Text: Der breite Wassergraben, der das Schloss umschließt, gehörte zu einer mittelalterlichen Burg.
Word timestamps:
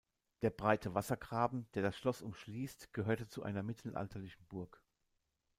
Der 0.41 0.49
breite 0.49 0.95
Wassergraben, 0.95 1.67
der 1.75 1.83
das 1.83 1.95
Schloss 1.95 2.23
umschließt, 2.23 2.91
gehörte 2.91 3.27
zu 3.27 3.43
einer 3.43 3.61
mittelalterlichen 3.61 4.43
Burg. 4.47 4.81